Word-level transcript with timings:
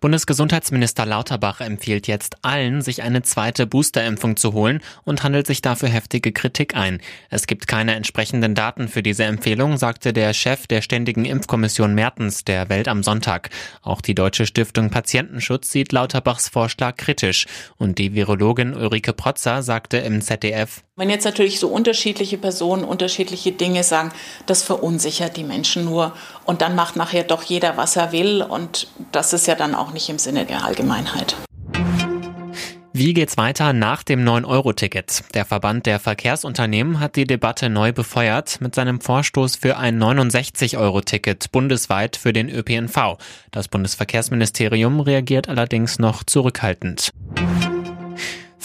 Bundesgesundheitsminister 0.00 1.06
Lauterbach 1.06 1.60
empfiehlt 1.60 2.06
jetzt 2.06 2.36
allen, 2.42 2.82
sich 2.82 3.02
eine 3.02 3.22
zweite 3.22 3.66
Boosterimpfung 3.66 4.36
zu 4.36 4.52
holen 4.52 4.80
und 5.04 5.22
handelt 5.22 5.46
sich 5.46 5.62
dafür 5.62 5.88
heftige 5.88 6.32
Kritik 6.32 6.76
ein. 6.76 7.00
Es 7.30 7.46
gibt 7.46 7.66
keine 7.66 7.94
entsprechenden 7.94 8.54
Daten 8.54 8.88
für 8.88 9.02
diese 9.02 9.24
Empfehlung, 9.24 9.76
sagte 9.76 10.12
der 10.12 10.32
Chef 10.34 10.66
der 10.66 10.82
Ständigen 10.82 11.24
Impfkommission 11.24 11.94
Mertens 11.94 12.44
der 12.44 12.68
Welt 12.68 12.88
am 12.88 13.02
Sonntag. 13.02 13.50
Auch 13.82 14.00
die 14.00 14.14
Deutsche 14.14 14.46
Stiftung 14.46 14.90
Patientenschutz 14.90 15.70
sieht 15.70 15.92
Lauterbachs 15.92 16.48
Vorschlag 16.48 16.96
kritisch. 16.96 17.46
Und 17.76 17.98
die 17.98 18.14
Virologin 18.14 18.74
Ulrike 18.74 19.12
Protzer 19.12 19.62
sagte 19.62 19.98
im 19.98 20.20
ZDF, 20.20 20.82
wenn 20.96 21.10
jetzt 21.10 21.24
natürlich 21.24 21.60
so 21.60 21.68
unterschiedliche 21.68 22.38
Personen 22.38 22.82
unterschiedliche 22.82 23.52
Dinge 23.52 23.84
sagen, 23.84 24.12
das 24.46 24.62
verunsichert 24.62 25.36
die 25.36 25.44
Menschen 25.44 25.84
nur. 25.84 26.14
Und 26.44 26.62
dann 26.62 26.74
macht 26.74 26.96
nachher 26.96 27.22
doch 27.22 27.42
jeder, 27.42 27.76
was 27.76 27.96
er 27.96 28.12
will. 28.12 28.42
Und 28.42 28.88
das 29.12 29.34
ist 29.34 29.46
ja 29.46 29.54
dann 29.54 29.74
auch 29.74 29.92
nicht 29.92 30.08
im 30.08 30.18
Sinne 30.18 30.46
der 30.46 30.64
Allgemeinheit. 30.64 31.36
Wie 32.94 33.12
geht's 33.12 33.36
weiter 33.36 33.74
nach 33.74 34.02
dem 34.02 34.24
9-Euro-Ticket? 34.24 35.24
Der 35.34 35.44
Verband 35.44 35.84
der 35.84 36.00
Verkehrsunternehmen 36.00 36.98
hat 36.98 37.16
die 37.16 37.26
Debatte 37.26 37.68
neu 37.68 37.92
befeuert 37.92 38.58
mit 38.62 38.74
seinem 38.74 39.02
Vorstoß 39.02 39.56
für 39.56 39.76
ein 39.76 40.02
69-Euro-Ticket 40.02 41.52
bundesweit 41.52 42.16
für 42.16 42.32
den 42.32 42.48
ÖPNV. 42.48 43.18
Das 43.50 43.68
Bundesverkehrsministerium 43.68 45.00
reagiert 45.00 45.50
allerdings 45.50 45.98
noch 45.98 46.24
zurückhaltend. 46.24 47.10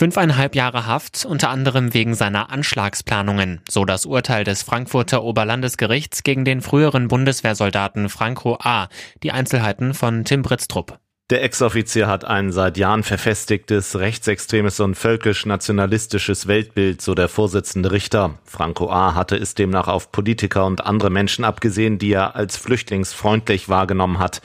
Fünfeinhalb 0.00 0.54
Jahre 0.54 0.86
Haft, 0.86 1.26
unter 1.26 1.50
anderem 1.50 1.92
wegen 1.92 2.14
seiner 2.14 2.50
Anschlagsplanungen, 2.50 3.60
so 3.68 3.84
das 3.84 4.06
Urteil 4.06 4.44
des 4.44 4.62
Frankfurter 4.62 5.22
Oberlandesgerichts 5.22 6.22
gegen 6.22 6.46
den 6.46 6.62
früheren 6.62 7.06
Bundeswehrsoldaten 7.08 8.08
Franco 8.08 8.56
A. 8.62 8.88
Die 9.22 9.30
Einzelheiten 9.30 9.92
von 9.92 10.24
Tim 10.24 10.40
Britztrup. 10.40 10.98
Der 11.28 11.42
Ex-Offizier 11.42 12.06
hat 12.06 12.24
ein 12.24 12.50
seit 12.50 12.78
Jahren 12.78 13.02
verfestigtes 13.02 13.98
rechtsextremes 13.98 14.80
und 14.80 14.94
völkisch-nationalistisches 14.94 16.46
Weltbild, 16.46 17.02
so 17.02 17.14
der 17.14 17.28
Vorsitzende 17.28 17.92
Richter. 17.92 18.38
Franco 18.44 18.90
A. 18.90 19.14
hatte 19.14 19.36
es 19.36 19.54
demnach 19.54 19.88
auf 19.88 20.10
Politiker 20.12 20.64
und 20.64 20.86
andere 20.86 21.10
Menschen 21.10 21.44
abgesehen, 21.44 21.98
die 21.98 22.12
er 22.12 22.36
als 22.36 22.56
flüchtlingsfreundlich 22.56 23.68
wahrgenommen 23.68 24.18
hat. 24.18 24.40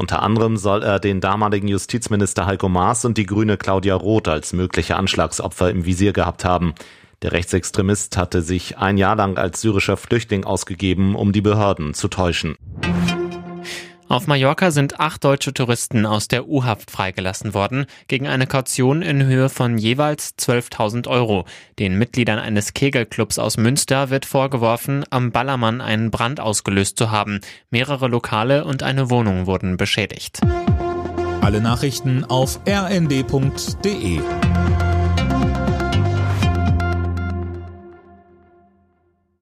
Unter 0.00 0.22
anderem 0.22 0.56
soll 0.56 0.84
er 0.84 1.00
den 1.00 1.20
damaligen 1.20 1.66
Justizminister 1.66 2.46
Heiko 2.46 2.68
Maas 2.68 3.04
und 3.04 3.18
die 3.18 3.26
Grüne 3.26 3.56
Claudia 3.56 3.96
Roth 3.96 4.28
als 4.28 4.52
mögliche 4.52 4.94
Anschlagsopfer 4.94 5.70
im 5.70 5.86
Visier 5.86 6.12
gehabt 6.12 6.44
haben. 6.44 6.74
Der 7.22 7.32
Rechtsextremist 7.32 8.16
hatte 8.16 8.42
sich 8.42 8.78
ein 8.78 8.96
Jahr 8.96 9.16
lang 9.16 9.38
als 9.38 9.60
syrischer 9.60 9.96
Flüchtling 9.96 10.44
ausgegeben, 10.44 11.16
um 11.16 11.32
die 11.32 11.40
Behörden 11.40 11.94
zu 11.94 12.06
täuschen. 12.06 12.54
Auf 14.08 14.26
Mallorca 14.26 14.70
sind 14.70 15.00
acht 15.00 15.22
deutsche 15.22 15.52
Touristen 15.52 16.06
aus 16.06 16.28
der 16.28 16.48
U-Haft 16.48 16.90
freigelassen 16.90 17.52
worden, 17.52 17.84
gegen 18.06 18.26
eine 18.26 18.46
Kaution 18.46 19.02
in 19.02 19.22
Höhe 19.22 19.50
von 19.50 19.76
jeweils 19.76 20.34
12.000 20.38 21.08
Euro. 21.08 21.44
Den 21.78 21.98
Mitgliedern 21.98 22.38
eines 22.38 22.72
Kegelclubs 22.72 23.38
aus 23.38 23.58
Münster 23.58 24.08
wird 24.08 24.24
vorgeworfen, 24.24 25.04
am 25.10 25.30
Ballermann 25.30 25.82
einen 25.82 26.10
Brand 26.10 26.40
ausgelöst 26.40 26.96
zu 26.96 27.10
haben. 27.10 27.40
Mehrere 27.70 28.08
Lokale 28.08 28.64
und 28.64 28.82
eine 28.82 29.10
Wohnung 29.10 29.46
wurden 29.46 29.76
beschädigt. 29.76 30.40
Alle 31.42 31.60
Nachrichten 31.60 32.24
auf 32.24 32.60
rnd.de 32.66 34.20